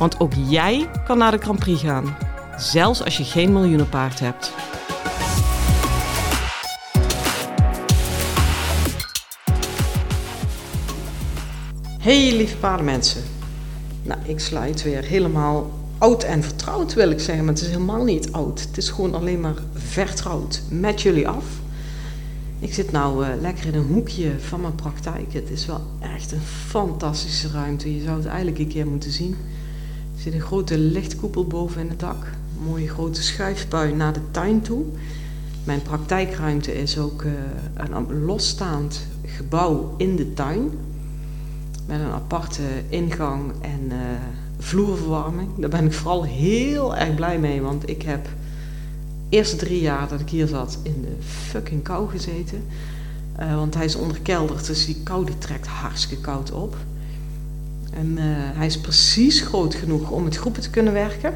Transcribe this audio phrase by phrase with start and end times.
[0.00, 2.16] Want ook jij kan naar de Grand Prix gaan,
[2.56, 4.52] zelfs als je geen miljoenenpaard hebt.
[12.00, 13.22] Hey lieve paardenmensen.
[14.02, 18.04] Nou, ik sluit weer helemaal oud en vertrouwd wil ik zeggen, maar het is helemaal
[18.04, 18.60] niet oud.
[18.60, 21.44] Het is gewoon alleen maar vertrouwd met jullie af.
[22.58, 25.32] Ik zit nou uh, lekker in een hoekje van mijn praktijk.
[25.32, 27.96] Het is wel echt een fantastische ruimte.
[27.96, 29.36] Je zou het eigenlijk een keer moeten zien.
[30.20, 32.26] Er zit een grote lichtkoepel boven in het dak.
[32.66, 34.84] Mooie grote schuifbui naar de tuin toe.
[35.64, 37.32] Mijn praktijkruimte is ook uh,
[37.74, 40.70] een losstaand gebouw in de tuin.
[41.86, 43.96] Met een aparte ingang en uh,
[44.58, 45.48] vloerverwarming.
[45.56, 48.28] Daar ben ik vooral heel erg blij mee, want ik heb
[49.28, 52.64] eerste drie jaar dat ik hier zat in de fucking kou gezeten.
[53.40, 56.76] Uh, want hij is onderkelderd, dus die kou die trekt hartstikke koud op.
[57.90, 61.32] En uh, hij is precies groot genoeg om met groepen te kunnen werken.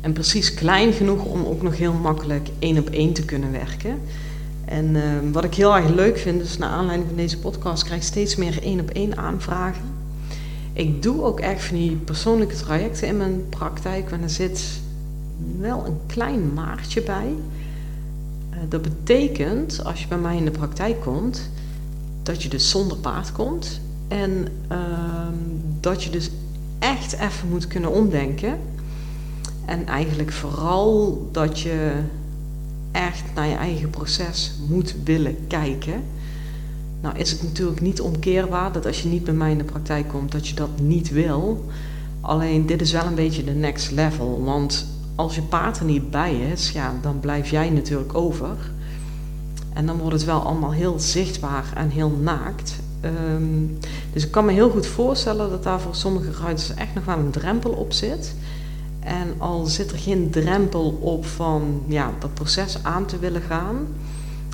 [0.00, 3.98] En precies klein genoeg om ook nog heel makkelijk één op één te kunnen werken.
[4.64, 5.02] En uh,
[5.32, 8.36] wat ik heel erg leuk vind, dus naar aanleiding van deze podcast krijg ik steeds
[8.36, 9.84] meer één op één aanvragen.
[10.72, 14.64] Ik doe ook echt van die persoonlijke trajecten in mijn praktijk, want er zit
[15.58, 17.34] wel een klein maartje bij.
[18.50, 21.50] Uh, dat betekent, als je bij mij in de praktijk komt,
[22.22, 23.80] dat je dus zonder paard komt.
[24.12, 24.78] En uh,
[25.80, 26.30] dat je dus
[26.78, 28.58] echt even moet kunnen omdenken.
[29.64, 31.92] En eigenlijk vooral dat je
[32.90, 36.02] echt naar je eigen proces moet willen kijken.
[37.00, 40.08] Nou is het natuurlijk niet omkeerbaar dat als je niet bij mij in de praktijk
[40.08, 41.64] komt, dat je dat niet wil.
[42.20, 44.44] Alleen dit is wel een beetje de next level.
[44.44, 48.56] Want als je paard er niet bij is, ja, dan blijf jij natuurlijk over.
[49.72, 52.74] En dan wordt het wel allemaal heel zichtbaar en heel naakt.
[53.04, 53.78] Um,
[54.12, 57.18] dus ik kan me heel goed voorstellen dat daar voor sommige ruiters echt nog wel
[57.18, 58.34] een drempel op zit.
[59.00, 63.86] En al zit er geen drempel op van ja, dat proces aan te willen gaan,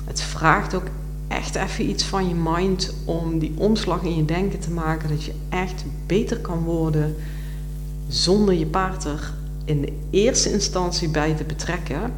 [0.05, 0.87] het vraagt ook
[1.27, 5.23] echt even iets van je mind om die omslag in je denken te maken dat
[5.23, 7.15] je echt beter kan worden
[8.07, 9.33] zonder je paard er
[9.65, 12.13] in de eerste instantie bij te betrekken.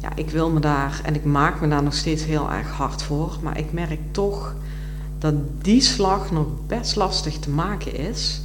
[0.00, 3.02] Ja, ik wil me daar en ik maak me daar nog steeds heel erg hard
[3.02, 4.54] voor, maar ik merk toch
[5.18, 8.40] dat die slag nog best lastig te maken is.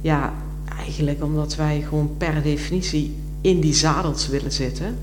[0.00, 0.32] Ja,
[0.78, 4.96] eigenlijk omdat wij gewoon per definitie in die zadels willen zitten.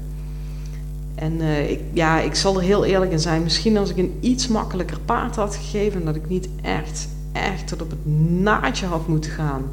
[1.15, 3.43] En uh, ik, ja, ik zal er heel eerlijk in zijn.
[3.43, 7.81] Misschien als ik een iets makkelijker paard had gegeven, dat ik niet echt, echt tot
[7.81, 8.05] op het
[8.41, 9.63] naadje had moeten gaan,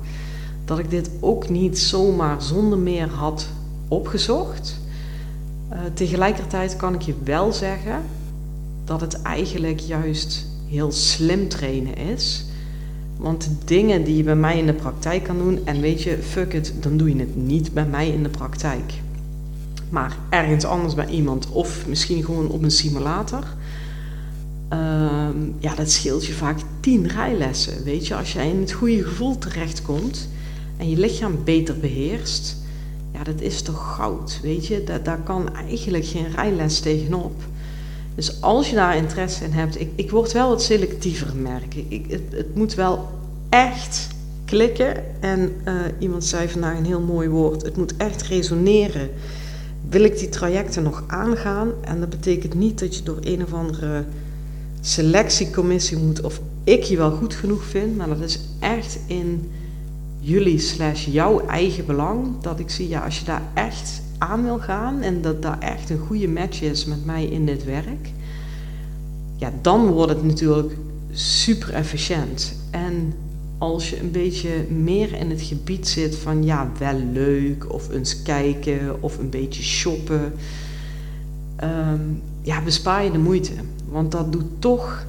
[0.65, 3.49] dat ik dit ook niet zomaar zonder meer had
[3.89, 4.81] opgezocht.
[5.73, 8.03] Uh, tegelijkertijd kan ik je wel zeggen
[8.85, 12.45] dat het eigenlijk juist heel slim trainen is.
[13.17, 16.53] Want dingen die je bij mij in de praktijk kan doen, en weet je, fuck
[16.53, 18.93] it, dan doe je het niet bij mij in de praktijk.
[19.89, 23.45] Maar ergens anders bij iemand, of misschien gewoon op een simulator.
[24.73, 24.79] Uh,
[25.59, 27.85] ja, dat scheelt je vaak tien rijlessen.
[27.85, 30.29] Weet je, als jij in het goede gevoel terechtkomt
[30.77, 32.57] en je lichaam beter beheerst,
[33.13, 34.41] ja, dat is toch goud.
[34.43, 37.43] Weet je, daar kan eigenlijk geen rijles tegenop.
[38.15, 41.85] Dus als je daar interesse in hebt, ik, ik word wel wat selectiever merken.
[41.89, 43.09] Ik, het, moet wel
[43.49, 44.09] echt
[44.45, 45.23] klikken.
[45.23, 49.11] En uh, iemand zei vandaag een heel mooi woord: het moet echt resoneren.
[49.89, 51.71] Wil ik die trajecten nog aangaan?
[51.81, 54.05] En dat betekent niet dat je door een of andere
[54.81, 59.51] selectiecommissie moet, of ik je wel goed genoeg vind, maar dat is echt in
[60.21, 62.41] jullie slash jouw eigen belang.
[62.41, 65.91] Dat ik zie, ja, als je daar echt aan wil gaan en dat daar echt
[65.91, 68.13] een goede match is met mij in dit werk,
[69.37, 70.77] ja, dan wordt het natuurlijk
[71.11, 72.55] super efficiënt.
[72.71, 73.15] En
[73.59, 78.23] als je een beetje meer in het gebied zit van ja, wel leuk of eens
[78.23, 80.33] kijken of een beetje shoppen,
[81.65, 83.53] um, ja, bespaar je de moeite.
[83.89, 85.07] Want dat doet toch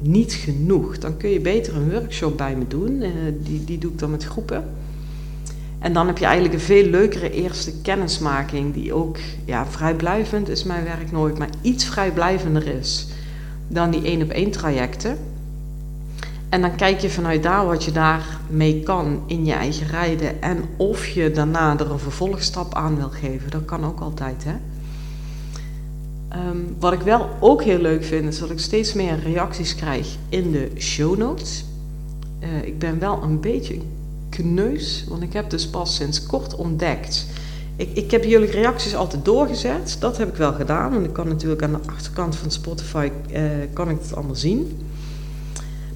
[0.00, 0.98] niet genoeg.
[0.98, 3.02] Dan kun je beter een workshop bij me doen.
[3.02, 3.08] Uh,
[3.42, 4.64] die, die doe ik dan met groepen.
[5.86, 10.64] En dan heb je eigenlijk een veel leukere eerste kennismaking, die ook ja, vrijblijvend is
[10.64, 13.08] mijn werk nooit, maar iets vrijblijvender is
[13.68, 15.18] dan die één op één trajecten.
[16.48, 20.42] En dan kijk je vanuit daar wat je daarmee kan in je eigen rijden.
[20.42, 23.50] En of je daarna er een vervolgstap aan wil geven.
[23.50, 24.56] Dat kan ook altijd, hè.
[26.28, 30.16] Ehm, wat ik wel ook heel leuk vind, is dat ik steeds meer reacties krijg
[30.28, 31.64] in de show notes.
[32.40, 33.80] Uh, ik ben wel een beetje
[34.28, 37.26] kneus, want ik heb dus pas sinds kort ontdekt.
[37.76, 40.94] Ik, ik heb jullie reacties altijd doorgezet, dat heb ik wel gedaan.
[40.94, 43.40] En ik kan natuurlijk aan de achterkant van Spotify, uh,
[43.72, 44.78] kan ik het allemaal zien.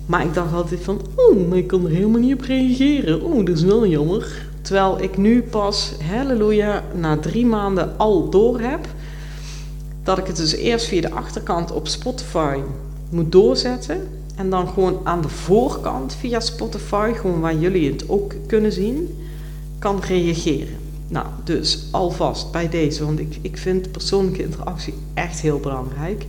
[0.06, 3.22] Maar ik dacht altijd van, oh, maar ik kan er helemaal niet op reageren.
[3.22, 4.48] Oh, dat is wel jammer.
[4.62, 8.86] Terwijl ik nu pas, halleluja, na drie maanden al door heb
[10.02, 12.58] dat ik het dus eerst via de achterkant op Spotify
[13.10, 14.08] moet doorzetten.
[14.40, 19.18] En dan gewoon aan de voorkant via Spotify, gewoon waar jullie het ook kunnen zien,
[19.78, 20.76] kan reageren.
[21.08, 26.26] Nou, dus alvast bij deze, want ik, ik vind persoonlijke interactie echt heel belangrijk.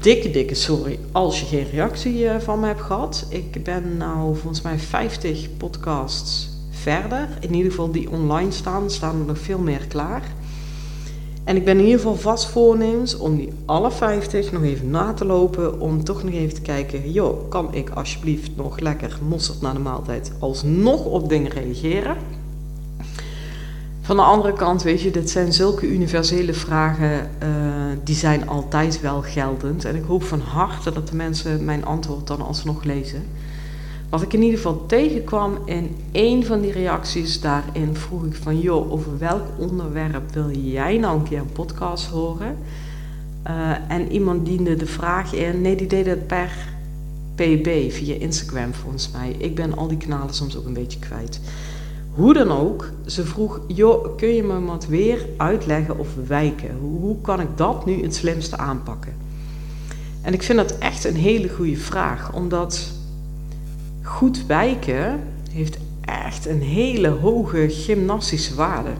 [0.00, 3.26] Dikke, dikke sorry als je geen reactie eh, van me hebt gehad.
[3.28, 7.28] Ik ben nou volgens mij 50 podcasts verder.
[7.40, 10.22] In ieder geval die online staan, staan er nog veel meer klaar.
[11.46, 15.12] En ik ben in ieder geval vast voornemens om die alle 50 nog even na
[15.12, 15.80] te lopen.
[15.80, 19.78] Om toch nog even te kijken, joh, kan ik alsjeblieft nog lekker mosterd na de
[19.78, 22.16] maaltijd alsnog op dingen reageren?
[24.00, 27.48] Van de andere kant, weet je, dit zijn zulke universele vragen, uh,
[28.04, 29.84] die zijn altijd wel geldend.
[29.84, 33.22] En ik hoop van harte dat de mensen mijn antwoord dan alsnog lezen.
[34.08, 38.60] Wat ik in ieder geval tegenkwam in een van die reacties daarin vroeg ik van
[38.60, 42.56] joh, over welk onderwerp wil jij nou een keer een podcast horen?
[43.46, 46.50] Uh, en iemand diende de vraag in, nee die deed het per
[47.34, 49.34] PB via Instagram volgens mij.
[49.38, 51.40] Ik ben al die kanalen soms ook een beetje kwijt.
[52.14, 56.76] Hoe dan ook, ze vroeg, joh, kun je me wat weer uitleggen of wijken?
[56.80, 59.14] Hoe, hoe kan ik dat nu het slimste aanpakken?
[60.22, 62.94] En ik vind dat echt een hele goede vraag, omdat
[64.06, 65.20] goed wijken
[65.50, 68.90] heeft echt een hele hoge gymnastische waarde.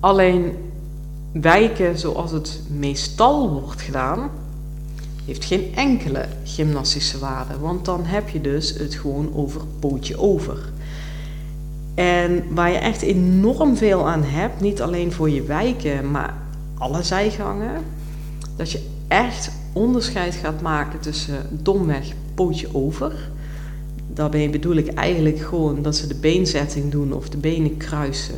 [0.00, 0.52] Alleen
[1.32, 4.30] wijken zoals het meestal wordt gedaan,
[5.24, 7.58] heeft geen enkele gymnastische waarde.
[7.58, 10.58] Want dan heb je dus het gewoon over pootje over.
[11.94, 16.34] En waar je echt enorm veel aan hebt, niet alleen voor je wijken, maar
[16.78, 17.82] alle zijgangen,
[18.56, 23.12] dat je echt onderscheid gaat maken tussen domweg pootje over
[24.14, 28.34] Daarbij bedoel ik eigenlijk gewoon dat ze de beenzetting doen of de benen kruisen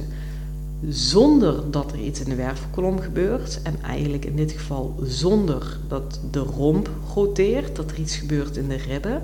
[0.89, 3.61] zonder dat er iets in de wervelkolom gebeurt.
[3.63, 8.69] En eigenlijk in dit geval zonder dat de romp roteert, dat er iets gebeurt in
[8.69, 9.23] de ribben.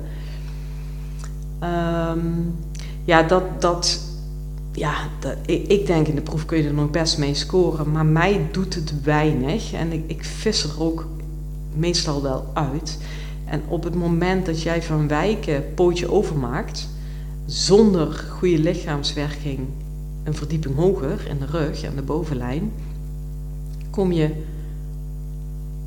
[1.63, 2.55] Um,
[3.05, 4.01] ja, dat, dat,
[4.73, 4.95] ja
[5.47, 8.49] ik, ik, denk in de proef kun je er nog best mee scoren, maar mij
[8.51, 9.73] doet het weinig.
[9.73, 11.07] En ik, ik vis er ook
[11.75, 12.99] meestal wel uit.
[13.53, 16.89] En op het moment dat jij van wijken pootje overmaakt,
[17.47, 19.59] zonder goede lichaamswerking
[20.25, 22.73] een verdieping hoger in de rug en de bovenlijn,
[23.91, 24.31] kom je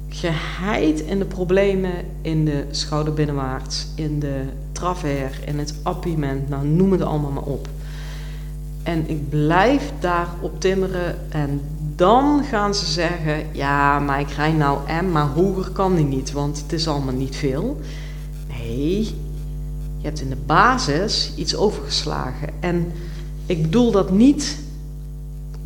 [0.10, 6.92] geheid in de problemen in de schouderbinnenwaarts, in de travers, in het appiment, nou noem
[6.92, 7.68] het allemaal maar op.
[8.84, 11.62] En ik blijf daarop timmeren en
[11.95, 16.31] dan gaan ze zeggen: ja, maar ik rij nou M, maar hoger kan die niet,
[16.31, 17.80] want het is allemaal niet veel.
[18.47, 19.00] Nee,
[19.97, 22.49] je hebt in de basis iets overgeslagen.
[22.59, 22.92] En
[23.45, 24.57] ik bedoel dat niet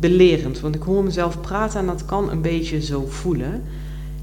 [0.00, 3.62] belerend, want ik hoor mezelf praten en dat kan een beetje zo voelen.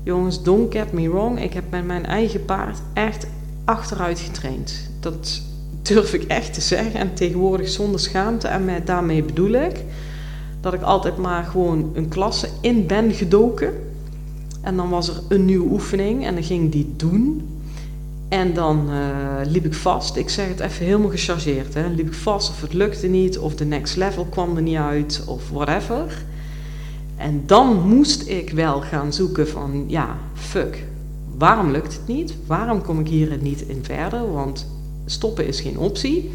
[0.04, 3.28] Jongens, don't get me wrong, ik heb met mijn eigen paard echt
[3.66, 4.90] achteruit getraind.
[5.00, 5.42] Dat
[5.82, 8.48] durf ik echt te zeggen en tegenwoordig zonder schaamte.
[8.48, 9.84] En met, daarmee bedoel ik
[10.62, 13.74] dat ik altijd maar gewoon een klasse in ben gedoken.
[14.62, 17.48] En dan was er een nieuwe oefening en dan ging die doen.
[18.30, 20.16] En dan uh, liep ik vast.
[20.16, 21.74] Ik zeg het even helemaal gechargeerd.
[21.74, 21.88] Hè.
[21.88, 25.24] Liep ik vast of het lukte niet, of de next level kwam er niet uit,
[25.28, 26.26] of whatever.
[27.16, 30.84] En dan moest ik wel gaan zoeken van, ja, fuck,
[31.38, 32.36] waarom lukt het niet?
[32.46, 34.32] Waarom kom ik hier niet in verder?
[34.34, 34.68] Want
[35.06, 36.32] stoppen is geen optie.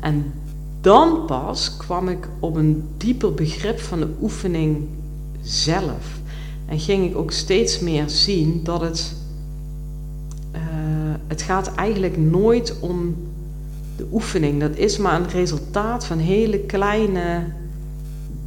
[0.00, 0.32] En
[0.80, 4.88] dan pas kwam ik op een dieper begrip van de oefening
[5.42, 6.18] zelf.
[6.66, 9.14] En ging ik ook steeds meer zien dat het.
[10.54, 10.60] Uh,
[11.26, 13.16] het gaat eigenlijk nooit om
[13.96, 14.60] de oefening.
[14.60, 17.44] Dat is maar een resultaat van hele kleine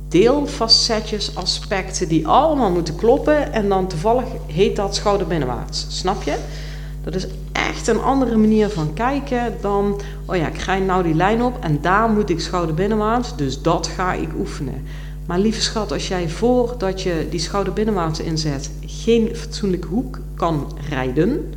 [0.07, 3.53] deelfacetjes, aspecten die allemaal moeten kloppen.
[3.53, 5.85] En dan toevallig heet dat schouderbinnenwaarts.
[5.89, 6.37] Snap je?
[7.03, 11.15] Dat is echt een andere manier van kijken dan, oh ja, ik ga nou die
[11.15, 14.83] lijn op en daar moet ik schouder binnenwaarts, dus dat ga ik oefenen.
[15.25, 20.77] Maar lieve schat, als jij voordat je die schouder binnenwaarts inzet geen fatsoenlijke hoek kan
[20.89, 21.53] rijden,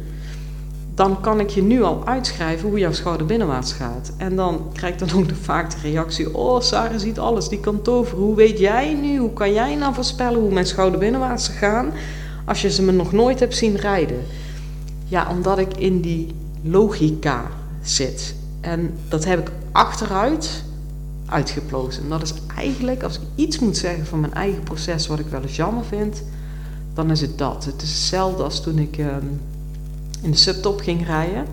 [0.95, 4.13] dan kan ik je nu al uitschrijven hoe jouw schouder binnenwaarts gaat.
[4.17, 7.83] En dan krijg ik dan ook vaak de reactie: Oh, Sarah ziet alles, die kan
[7.83, 8.25] toveren.
[8.25, 9.19] Hoe weet jij nu?
[9.19, 11.93] Hoe kan jij nou voorspellen hoe mijn schouder binnenwaarts gaan
[12.45, 14.25] als je ze me nog nooit hebt zien rijden?
[15.09, 17.51] Ja, omdat ik in die logica
[17.83, 18.35] zit.
[18.61, 20.65] En dat heb ik achteruit
[21.27, 22.03] uitgeplozen.
[22.03, 25.27] En dat is eigenlijk, als ik iets moet zeggen van mijn eigen proces, wat ik
[25.27, 26.23] wel eens jammer vind,
[26.95, 27.65] dan is het dat.
[27.65, 29.27] Het is hetzelfde als toen ik ehm,
[30.23, 31.47] in de subtop ging rijden.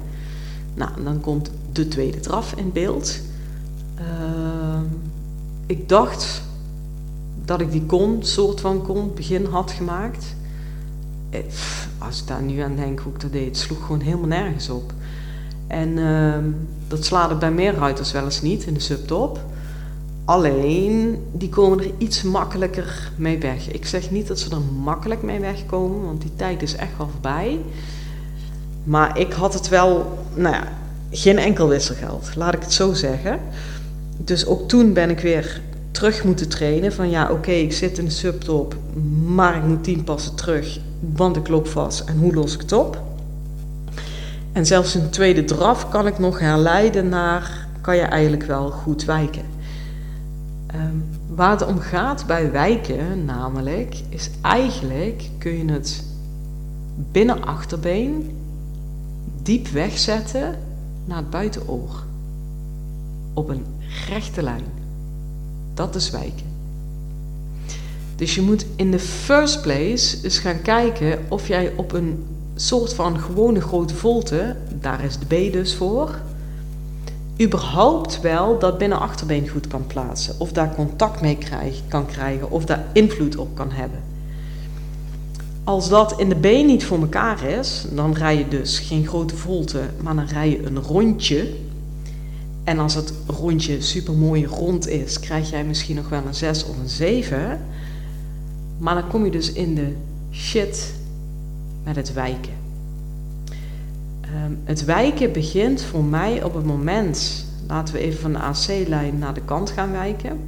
[0.74, 3.20] Nou, dan komt de tweede draf in beeld.
[3.96, 4.86] Ehm,
[5.66, 6.42] ik dacht
[7.46, 10.36] dat ik die kon, soort van kon, begin had gemaakt.
[11.34, 11.40] Eh,
[11.98, 14.70] als ik daar nu aan denk hoe ik dat deed, het sloeg gewoon helemaal nergens
[14.70, 14.94] op.
[15.68, 16.34] En uh,
[16.88, 19.40] dat slaat bij meer ruiters wel eens niet in de subtop.
[20.26, 23.72] Alleen, die komen er iets makkelijker mee weg.
[23.72, 27.10] Ik zeg niet dat ze er makkelijk mee wegkomen, want die tijd is echt wel
[27.12, 27.60] voorbij.
[28.84, 30.72] Maar ik had het wel, nou ja,
[31.12, 33.40] geen enkel wisselgeld, laat ik het zo zeggen.
[34.18, 35.62] Dus ook toen ben ik weer
[35.94, 36.94] terug moeten trainen.
[36.94, 38.76] Van ja, oké, ik zit in de subtop,
[39.26, 42.00] maar ik moet tien passen terug, want ik loop vast.
[42.00, 43.02] En hoe los ik het op?
[44.52, 49.06] En zelfs een tweede draf kan ik nog herleiden naar, kan je eigenlijk wel goed
[49.06, 49.46] wijken.
[50.68, 50.96] Ehm,
[51.28, 56.04] waar het om gaat bij wijken, namelijk, is eigenlijk kun je het
[57.12, 58.38] binnenachterbeen
[59.42, 60.56] diep wegzetten
[61.06, 62.04] naar het buitenoor.
[63.34, 63.66] Op een
[64.10, 64.73] rechte lijn.
[65.74, 66.52] Dat is wijken.
[68.16, 72.26] Dus je moet in de first place eens gaan kijken of jij op een
[72.56, 76.20] soort van gewone grote volte, daar is de B dus voor,
[77.42, 80.36] überhaupt wel dat binnenachterbeen goed kan plaatsen.
[80.38, 81.38] Of daar contact mee
[81.88, 84.00] kan krijgen, of daar invloed op kan hebben.
[85.64, 89.36] Als dat in de B niet voor elkaar is, dan rij je dus geen grote
[89.36, 91.54] volte, maar dan rij je een rondje.
[92.64, 96.66] En als het rondje super mooi rond is, krijg jij misschien nog wel een 6
[96.66, 97.60] of een 7.
[98.78, 99.94] Maar dan kom je dus in de
[100.32, 100.94] shit
[101.84, 102.54] met het wijken.
[104.22, 109.18] Ehm, het wijken begint voor mij op het moment, laten we even van de AC-lijn
[109.18, 110.40] naar de kant gaan wijken.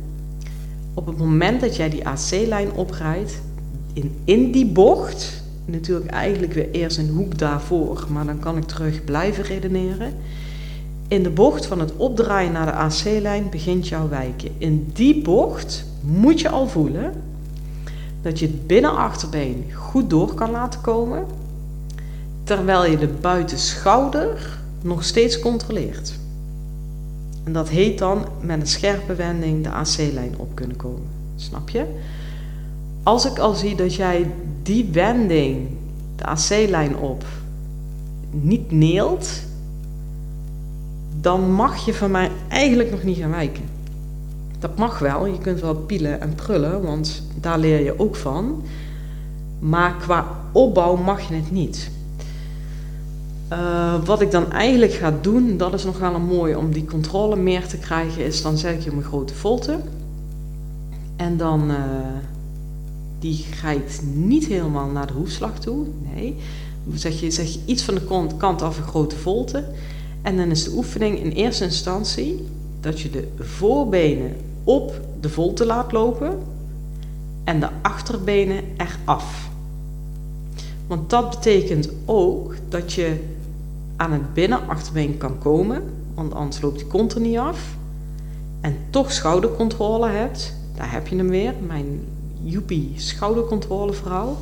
[0.93, 3.41] Op het moment dat jij die AC-lijn oprijdt,
[3.93, 8.63] in, in die bocht, natuurlijk eigenlijk weer eerst een hoek daarvoor, maar dan kan ik
[8.63, 10.13] terug blijven redeneren.
[11.07, 14.51] In de bocht van het opdraaien naar de AC-lijn begint jouw wijken.
[14.57, 17.13] In die bocht moet je al voelen
[18.21, 21.25] dat je het binnenachterbeen goed door kan laten komen,
[22.43, 26.19] terwijl je de buitenschouder nog steeds controleert.
[27.43, 31.07] En dat heet dan met een scherpe wending de AC-lijn op kunnen komen.
[31.35, 31.85] Snap je?
[33.03, 34.31] Als ik al zie dat jij
[34.63, 35.67] die wending,
[36.15, 37.25] de AC-lijn op,
[38.31, 39.29] niet neelt,
[41.25, 43.63] dan mag je van mij eigenlijk nog niet gaan wijken.
[44.59, 48.63] Dat mag wel, je kunt wel pielen en prullen, want daar leer je ook van.
[49.59, 51.91] Maar qua opbouw mag je het niet.
[53.51, 56.85] Uh, wat ik dan eigenlijk ga doen, dat is nog wel een mooi om die
[56.85, 59.79] controle meer te krijgen, is dan zet je mijn grote volte.
[61.15, 61.77] En dan, uh,
[63.19, 65.85] die rijdt niet helemaal naar de hoefslag toe.
[66.13, 66.35] Nee,
[66.93, 69.63] zeg je, zeg je iets van de kant af een grote volte.
[70.25, 72.47] En dan is de oefening in eerste instantie
[72.79, 76.39] dat je de voorbenen op de volte laat lopen
[77.43, 79.49] en de achterbenen eraf.
[80.87, 83.15] Want dat betekent ook dat je
[83.95, 87.75] aan het binnenachterbeen kan komen, want anders loopt die kont er niet af.
[88.61, 92.01] En toch schoudercontrole hebt, daar heb je hem weer, mijn
[92.43, 94.37] joepie schoudercontrolevrouw.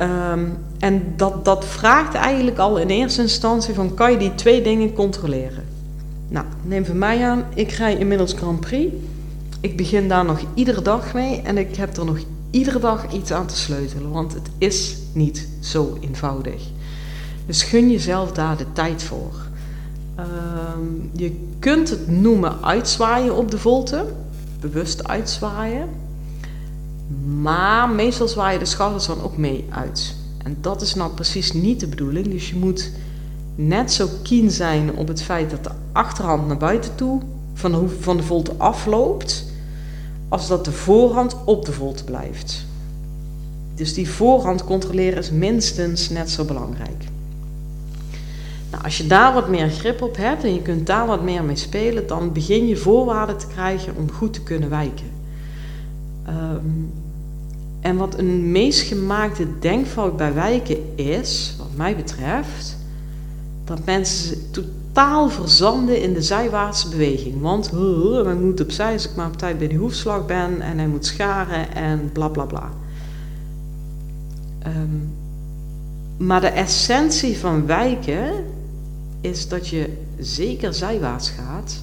[0.00, 4.62] Um, en dat, dat vraagt eigenlijk al in eerste instantie van kan je die twee
[4.62, 5.64] dingen controleren?
[6.28, 8.94] Nou, neem van mij aan, ik rij inmiddels Grand Prix.
[9.60, 12.18] Ik begin daar nog iedere dag mee en ik heb er nog
[12.50, 16.62] iedere dag iets aan te sleutelen, want het is niet zo eenvoudig.
[17.46, 19.32] Dus gun jezelf daar de tijd voor.
[20.18, 24.04] Um, je kunt het noemen uitzwaaien op de volte,
[24.60, 25.88] bewust uitzwaaien.
[27.40, 30.14] Maar meestal zwaaien de schouders dan ook mee uit.
[30.44, 32.30] En dat is nou precies niet de bedoeling.
[32.30, 32.90] Dus je moet
[33.54, 37.20] net zo keen zijn op het feit dat de achterhand naar buiten toe
[37.54, 39.44] van de, van de volte afloopt,
[40.28, 42.64] als dat de voorhand op de volte blijft.
[43.74, 47.04] Dus die voorhand controleren is minstens net zo belangrijk.
[48.70, 51.44] Nou, als je daar wat meer grip op hebt en je kunt daar wat meer
[51.44, 55.06] mee spelen, dan begin je voorwaarden te krijgen om goed te kunnen wijken.
[56.28, 56.92] Um,
[57.80, 62.76] en wat een meest gemaakte denkfout bij wijken is, wat mij betreft,
[63.64, 67.40] dat mensen totaal verzanden in de zijwaartse beweging.
[67.40, 70.78] Want uh, hij moet opzij als ik maar op tijd bij die hoefslag ben en
[70.78, 72.70] hij moet scharen en bla bla bla.
[74.58, 74.96] Ehm,
[76.16, 78.44] maar de essentie van wijken
[79.20, 81.82] is dat je zeker zijwaarts gaat,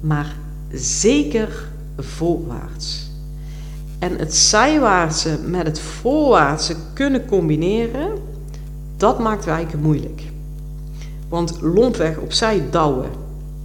[0.00, 0.36] maar
[0.72, 3.07] zeker voorwaarts.
[3.98, 8.10] En het zijwaartse met het voorwaartse kunnen combineren,
[8.96, 10.22] dat maakt wijken moeilijk.
[11.28, 13.10] Want lompweg opzij douwen,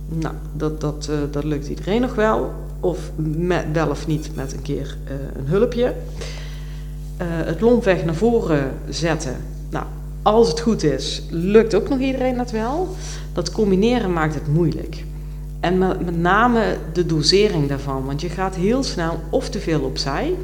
[0.08, 2.54] nou, dat, dat, uh, dat lukt iedereen nog wel.
[2.80, 5.84] Of met, wel of niet met een keer uh, een hulpje.
[5.84, 9.36] Uh, het lompweg naar voren zetten,
[9.70, 9.86] nou,
[10.22, 12.96] als het goed is, lukt ook nog iedereen dat wel.
[13.34, 15.04] Dat combineren maakt het moeilijk.
[15.64, 20.36] En met, name de dosering daarvan, want je gaat heel snel of te veel opzij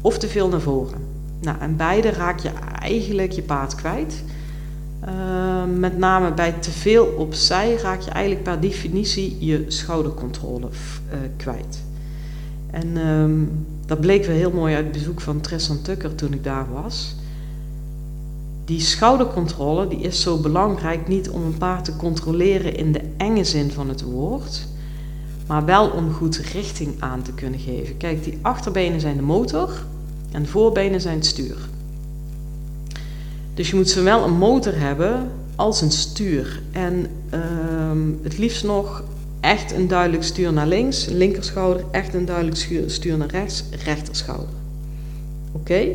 [0.00, 0.98] of te veel naar voren.
[1.40, 4.22] Nou, en beide raak je eigenlijk je paard kwijt.
[5.08, 11.18] Uh, met name bij te veel opzij raak je eigenlijk per definitie je schoudercontrole uh,
[11.36, 11.82] kwijt.
[12.70, 16.66] En um, dat bleek weer heel mooi uit bezoek van Tristan Tucker toen ik daar
[16.72, 17.14] was.
[18.64, 23.44] Die schoudercontrole die is zo belangrijk niet om een paard te controleren in de enge
[23.44, 24.66] zin van het woord,
[25.46, 27.96] maar wel om goed richting aan te kunnen geven.
[27.96, 29.84] Kijk, die achterbenen zijn de motor
[30.30, 31.56] en de voorbenen zijn het stuur.
[33.54, 36.62] Dus je moet zowel een motor hebben als een stuur.
[36.72, 37.40] En uh,
[38.22, 39.02] het liefst nog
[39.40, 42.56] echt een duidelijk stuur naar links, linkerschouder, echt een duidelijk
[42.86, 44.54] stuur naar rechts, rechterschouder.
[45.52, 45.86] Oké?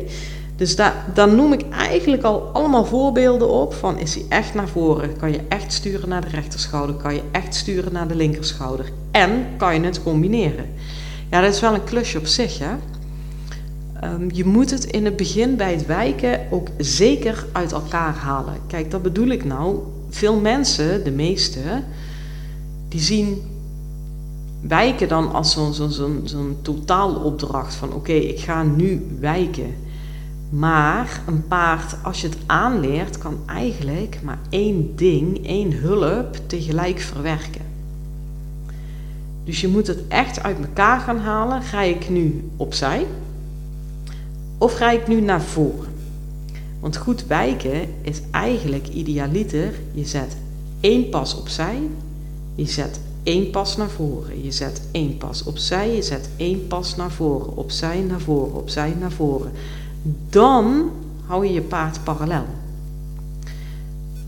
[0.56, 4.68] Dus daar, daar noem ik eigenlijk al allemaal voorbeelden op van is hij echt naar
[4.68, 8.92] voren, kan je echt sturen naar de rechterschouder, kan je echt sturen naar de linkerschouder
[9.10, 10.64] en kan je het combineren.
[11.30, 12.74] Ja, dat is wel een klusje op zich, hè?
[14.04, 18.54] Um, je moet het in het begin bij het wijken ook zeker uit elkaar halen.
[18.66, 19.78] Kijk, dat bedoel ik nou.
[20.10, 21.60] Veel mensen, de meeste,
[22.88, 23.42] die zien
[24.60, 29.74] wijken dan als zo'n zo, zo, zo totaalopdracht van oké, ik ga nu wijken.
[30.56, 37.00] Maar een paard, als je het aanleert, kan eigenlijk maar één ding, één hulp tegelijk
[37.00, 37.62] verwerken.
[39.44, 41.62] Dus je moet het echt uit elkaar gaan halen.
[41.62, 43.06] Ga ik nu opzij?
[44.58, 45.92] Of ga ik nu naar voren?
[46.80, 49.74] Want goed wijken is eigenlijk idealiter.
[49.92, 50.36] Je zet
[50.80, 51.78] één pas opzij,
[52.54, 56.96] je zet één pas naar voren, je zet één pas opzij, je zet één pas
[56.96, 59.52] naar voren, opzij, naar voren, opzij, naar voren.
[60.28, 60.90] Dan
[61.26, 62.44] hou je je paard parallel.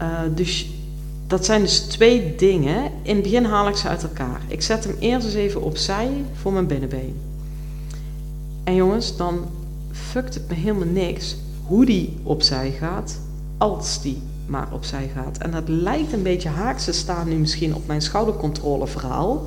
[0.02, 0.70] Uh, dus
[1.26, 2.90] dat zijn dus twee dingen.
[3.02, 4.40] In het begin haal ik ze uit elkaar.
[4.46, 6.10] Ik zet hem eerst eens even opzij
[6.40, 7.16] voor mijn binnenbeen.
[8.64, 9.44] En jongens, dan
[9.92, 11.36] fukt het me helemaal niks
[11.66, 13.20] hoe die opzij gaat,
[13.58, 15.38] als die maar opzij gaat.
[15.38, 19.44] En dat lijkt een beetje haakse staan nu misschien op mijn schoudercontrole verhaal.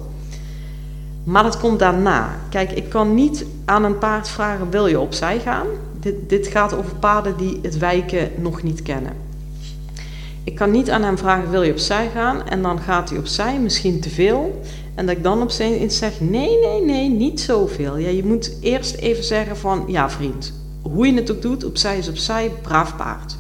[1.24, 2.36] Maar dat komt daarna.
[2.50, 5.68] Kijk, ik kan niet aan een paard vragen: wil je opzij gaan?
[6.00, 9.14] Dit, dit gaat over paarden die het wijken nog niet kennen.
[10.44, 12.48] Ik kan niet aan hem vragen: wil je opzij gaan?
[12.48, 14.62] En dan gaat hij opzij, misschien te veel.
[14.96, 17.98] En dat ik dan op zijn zeg: nee, nee, nee, niet zoveel.
[17.98, 21.98] Ja, je moet eerst even zeggen: van ja, vriend, hoe je het ook doet, opzij
[21.98, 23.38] is opzij, braaf paard.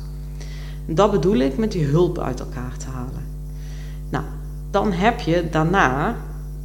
[0.85, 3.25] Dat bedoel ik met die hulp uit elkaar te halen.
[4.09, 4.23] Nou,
[4.71, 6.15] dan heb je daarna,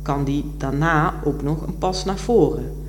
[0.03, 2.84] kan die daarna ook nog een pas naar voren.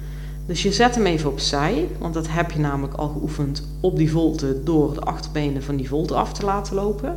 [0.45, 4.11] Dus je zet hem even opzij, want dat heb je namelijk al geoefend op die
[4.11, 7.15] volte door de achterbenen van die volte af te laten lopen.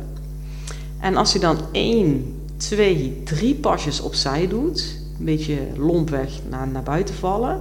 [0.99, 6.83] En als je dan 1, 2, 3 pasjes opzij doet, een beetje lompweg naar, naar
[6.83, 7.59] buiten vallen,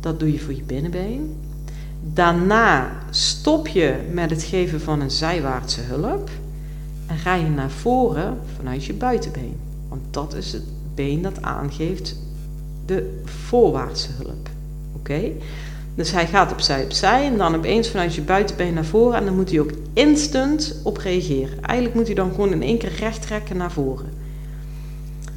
[0.00, 1.36] dat doe je voor je binnenbeen.
[2.12, 6.30] Daarna stop je met het geven van een zijwaartse hulp
[7.06, 9.56] en ga je naar voren vanuit je buitenbeen.
[9.88, 12.16] Want dat is het been dat aangeeft
[12.86, 14.48] de voorwaartse hulp.
[15.94, 19.34] Dus hij gaat opzij opzij en dan opeens vanuit je buitenbeen naar voren en dan
[19.34, 21.62] moet hij ook instant op reageren.
[21.62, 24.22] Eigenlijk moet hij dan gewoon in één keer recht trekken naar voren.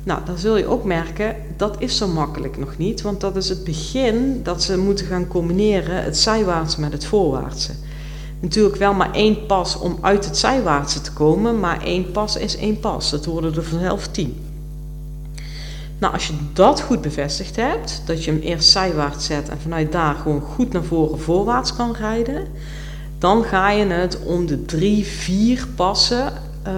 [0.03, 3.49] Nou, dan zul je ook merken, dat is zo makkelijk nog niet, want dat is
[3.49, 7.71] het begin dat ze moeten gaan combineren, het zijwaartse met het voorwaartse.
[8.39, 12.57] Natuurlijk wel maar één pas om uit het zijwaartse te komen, maar één pas is
[12.57, 13.11] één pas.
[13.11, 14.46] Het worden er vanzelf tien.
[15.99, 19.91] Nou, als je dat goed bevestigd hebt, dat je hem eerst zijwaarts zet en vanuit
[19.91, 22.47] daar gewoon goed naar voren voorwaarts kan rijden,
[23.17, 26.33] dan ga je het om de drie, vier passen
[26.67, 26.73] uh,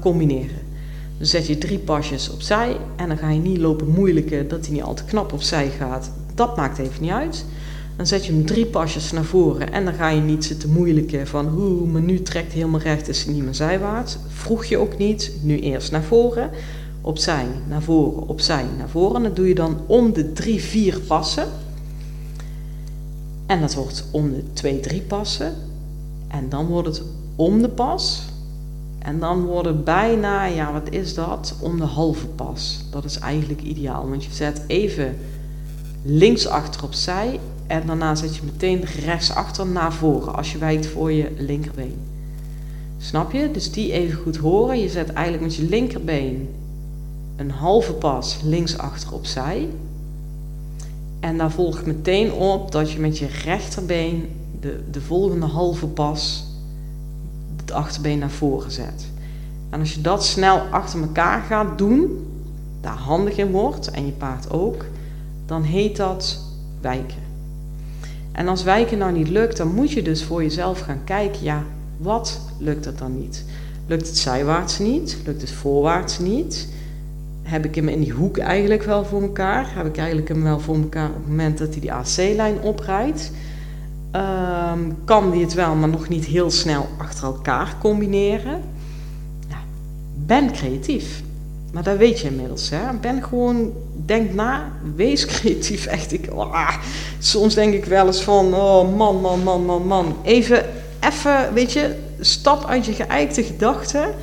[0.00, 0.66] combineren.
[1.18, 4.74] Dan zet je drie pasjes opzij en dan ga je niet lopen moeilijken dat hij
[4.74, 6.10] niet al te knap opzij gaat.
[6.34, 7.44] Dat maakt even niet uit.
[7.96, 11.26] Dan zet je hem drie pasjes naar voren en dan ga je niet zitten moeilijken
[11.26, 14.16] van hoe, maar nu trekt helemaal recht, is hij niet meer zijwaarts.
[14.28, 16.50] Vroeg je ook niet, nu eerst naar voren,
[17.08, 19.22] opzij, naar voren, opzij, naar voren.
[19.22, 21.46] Dat doe je dan om de drie, vier passen.
[23.46, 25.54] En dat wordt om de twee, drie passen.
[26.28, 27.02] En dan wordt het
[27.36, 28.22] om de pas.
[28.98, 32.84] En dan wordt het bijna, ja wat is dat, om de halve pas.
[32.90, 35.16] Dat is eigenlijk ideaal, want je zet even
[36.02, 40.86] links achter opzij en daarna zet je meteen rechts achter naar voren als je wijkt
[40.86, 41.96] voor je linkerbeen.
[42.98, 43.50] Snap je?
[43.50, 44.80] Dus die even goed horen.
[44.80, 46.48] Je zet eigenlijk met je linkerbeen
[47.38, 49.68] een halve pas links achter opzij.
[51.20, 54.28] En daar volgt meteen op dat je met je rechterbeen
[54.60, 56.44] de, de volgende halve pas
[57.56, 59.06] het achterbeen naar voren zet.
[59.70, 62.26] En als je dat snel achter elkaar gaat doen,
[62.80, 64.84] daar handig in wordt en je paard ook,
[65.46, 66.40] dan heet dat
[66.80, 67.26] wijken.
[68.32, 71.64] En als wijken nou niet lukt, dan moet je dus voor jezelf gaan kijken, ja,
[71.96, 73.44] wat lukt het dan niet?
[73.86, 75.18] Lukt het zijwaarts niet?
[75.24, 76.68] Lukt het voorwaarts niet?
[77.48, 79.66] Heb ik hem in die hoek eigenlijk wel voor elkaar?
[79.74, 83.32] Heb ik eigenlijk hem wel voor elkaar op het moment dat hij die AC-lijn oprijdt?
[84.10, 88.60] Ehm, kan die het wel, maar nog niet heel snel achter elkaar combineren?
[90.26, 91.22] Ben creatief.
[91.72, 92.70] Maar dat weet je inmiddels.
[92.70, 92.92] Hè?
[93.00, 93.72] Ben gewoon,
[94.06, 95.86] denk na, wees creatief.
[95.96, 96.70] Echt, ik, oh,
[97.18, 100.16] soms denk ik wel eens van, oh man, man, man, man, man.
[100.22, 100.64] Even,
[101.00, 104.14] even, weet je, stap uit je geëikte gedachten.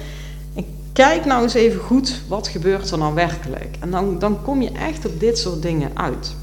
[0.96, 3.78] Kijk nou eens even goed, wat gebeurt er nou werkelijk?
[3.80, 6.36] En dan, dan kom je echt op dit soort dingen uit.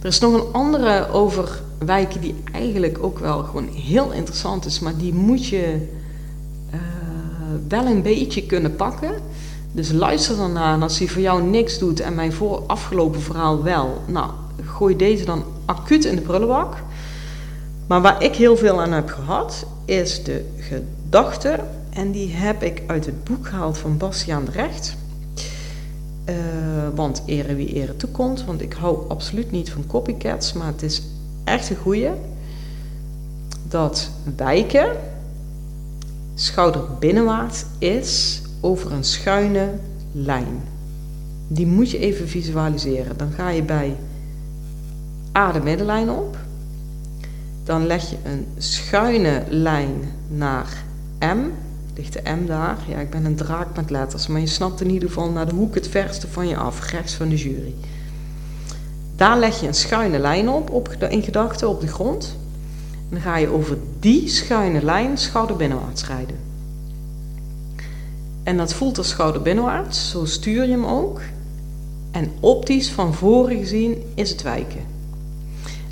[0.00, 4.78] Er is nog een andere over wijken die eigenlijk ook wel gewoon heel interessant is,
[4.78, 5.88] maar die moet je
[6.74, 6.80] uh,
[7.68, 9.12] wel een beetje kunnen pakken.
[9.72, 13.62] Dus luister daarna en als hij voor jou niks doet en mijn voor afgelopen verhaal
[13.62, 14.30] wel, nou,
[14.64, 16.74] gooi deze dan acuut in de prullenbak.
[17.86, 21.60] Maar waar ik heel veel aan heb gehad, is de gedachte,
[21.98, 24.96] en die heb ik uit het boek gehaald van Bastiaan de Recht.
[26.28, 26.34] Uh,
[26.94, 31.02] want ere wie ere toekomt, want ik hou absoluut niet van copycats, maar het is
[31.44, 32.10] echt een goeie.
[33.68, 34.96] Dat wijken
[36.34, 39.74] schouder binnenwaarts is over een schuine
[40.12, 40.62] lijn.
[41.48, 43.16] Die moet je even visualiseren.
[43.16, 43.96] Dan ga je bij
[45.36, 46.36] A de middenlijn op.
[47.64, 49.92] Dan leg je een schuine lijn
[50.28, 50.84] naar
[51.20, 51.66] M.
[51.98, 52.78] Ligt de M daar?
[52.88, 54.26] Ja, ik ben een draak met letters.
[54.26, 56.90] Maar je snapt in ieder geval naar de hoek het verste van je af.
[56.90, 57.74] Rechts van de jury.
[59.16, 62.36] Daar leg je een schuine lijn op, op in gedachten op de grond.
[62.92, 66.36] En dan ga je over die schuine lijn schouder binnenwaarts rijden.
[68.42, 71.20] En dat voelt als schouder binnenwaarts, zo stuur je hem ook.
[72.10, 74.84] En optisch van voren gezien is het wijken.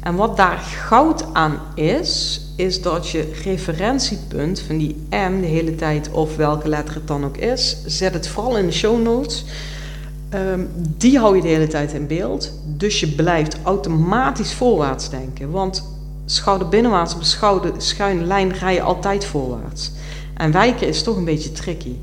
[0.01, 5.75] En wat daar goud aan is, is dat je referentiepunt van die M de hele
[5.75, 9.45] tijd, of welke letter het dan ook is, zet het vooral in de show notes.
[10.29, 12.53] Ehm, die hou je de hele tijd in beeld.
[12.65, 15.51] Dus je blijft automatisch voorwaarts denken.
[15.51, 15.85] Want
[16.25, 19.93] schouder binnenwaarts op schouder, schuine lijn ga je altijd voorwaarts.
[20.35, 21.95] En wijken is toch een beetje tricky.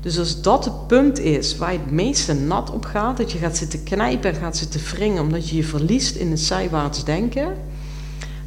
[0.00, 3.38] Dus als dat het punt is waar je het meeste nat op gaat, dat je
[3.38, 7.56] gaat zitten knijpen en gaat zitten wringen omdat je je verliest in het zijwaarts denken,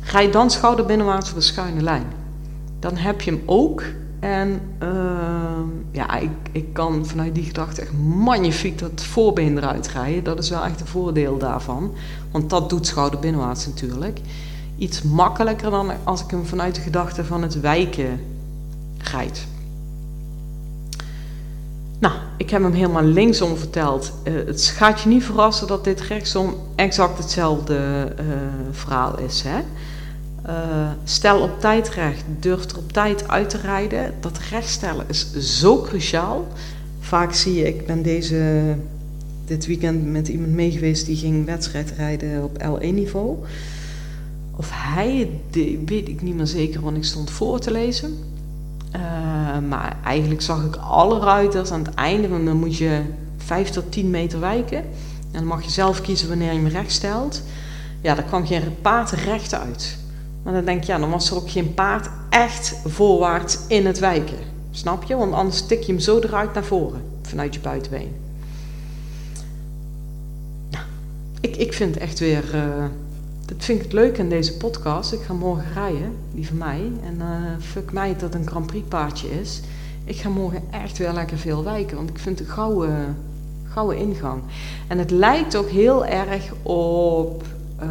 [0.02, 2.06] ga je dan schouder binnenwaarts op een schuine lijn.
[2.80, 3.84] Dan heb je hem ook.
[4.20, 4.90] En uh,
[5.92, 10.24] ja, ik, ik kan vanuit die gedachte echt magnifiek dat voorbeen eruit rijden.
[10.24, 11.94] Dat is wel echt een voordeel daarvan.
[12.32, 14.20] Want dat doet schouder binnenwaarts natuurlijk.
[14.78, 18.20] Iets makkelijker dan als ik hem vanuit de gedachte van het wijken
[18.98, 19.48] rijd.
[22.00, 24.12] Nou, ik heb hem helemaal linksom verteld.
[24.24, 27.76] Uh, het gaat je niet verrassen dat dit rechtsom exact hetzelfde
[28.20, 28.26] uh,
[28.72, 29.42] verhaal is.
[29.42, 29.60] Hè?
[30.52, 34.14] Uh, stel op tijd recht, durf er op tijd uit te rijden.
[34.20, 36.48] Dat rechtstellen is zo cruciaal.
[37.00, 38.62] Vaak zie je, ik ben deze,
[39.46, 43.38] dit weekend met iemand mee geweest die ging wedstrijd rijden op L1-niveau.
[44.56, 45.30] Of hij,
[45.86, 48.18] weet ik niet meer zeker, want ik stond voor te lezen.
[48.96, 49.02] Uh,
[49.70, 53.02] maar eigenlijk zag ik alle ruiters aan het einde, want dan moet je
[53.38, 54.78] 5 tot 10 meter wijken.
[54.78, 57.42] En dan mag je zelf kiezen wanneer je hem recht stelt.
[58.02, 60.00] Ja, daar kwam geen paard recht uit.
[60.44, 64.00] Maar dan denk je, ja, dan was er ook geen paard echt voorwaarts in het
[64.00, 64.38] wijken.
[64.72, 65.16] Snap je?
[65.16, 68.16] Want anders tik je hem zo eruit naar voren, vanuit je buitenbeen.
[70.70, 70.84] Nou,
[71.42, 72.44] ik, ik vind echt weer...
[72.56, 72.86] Uh,
[73.46, 75.14] dat vind ik het leuk in deze podcast.
[75.14, 76.92] Ik ga morgen rijden, die van mij.
[77.04, 77.26] En uh,
[77.60, 79.62] fuck mij dat een Grand Prix paardje is.
[80.04, 81.98] Ik ga morgen echt weer lekker veel wijken.
[81.98, 83.18] Want ik vind het gouden,
[83.64, 84.42] gouden ingang.
[84.88, 87.44] En het lijkt ook heel erg op...
[87.82, 87.88] Uh,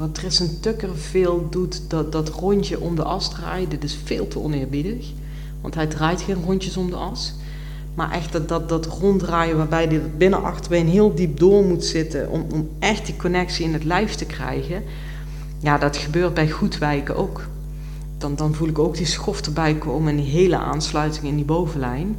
[0.00, 4.28] wat Tristan Tucker veel doet, dat, dat rondje om de as draaien, dit is veel
[4.28, 5.06] te oneerbiedig.
[5.60, 7.34] Want hij draait geen rondjes om de as.
[7.94, 12.46] Maar echt dat, dat, ronddraaien waarbij hij binnen achterbeen heel diep door moet zitten om,
[12.52, 14.82] om echt die connectie in het lijf te krijgen.
[15.58, 17.48] Ja, dat gebeurt bij goed wijken ook.
[18.18, 21.44] Dan, dan voel ik ook die schoft erbij komen en die hele aansluiting in die
[21.44, 22.16] bovenlijn.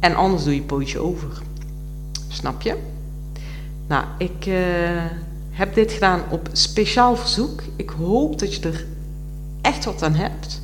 [0.00, 1.28] En anders doe je pootje over.
[2.28, 2.76] Snap je?
[3.86, 4.54] Nou, ik uh,
[5.54, 7.62] heb dit gedaan op speciaal verzoek.
[7.76, 8.86] Ik hoop dat je er
[9.60, 10.60] echt wat aan hebt.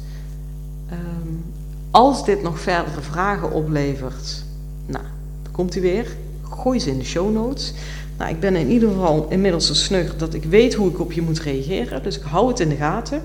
[0.92, 1.44] Um,
[1.90, 4.44] als dit nog verdere vragen oplevert,
[4.87, 5.05] nou,
[5.42, 6.16] dan komt hij weer.
[6.42, 7.72] Gooi ze in de show notes.
[8.18, 11.12] Nou, ik ben in ieder geval inmiddels zo snug dat ik weet hoe ik op
[11.12, 12.03] je moet reageren.
[12.03, 13.22] Dus ik hou het in de gaten.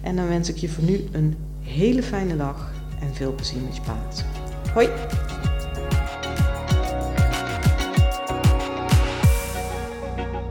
[0.00, 3.76] En dan wens ik je voor nu een hele fijne dag en veel plezier met
[3.76, 4.24] je paard.
[4.74, 4.88] Hoi!